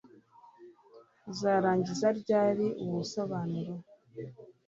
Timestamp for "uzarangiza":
1.31-2.07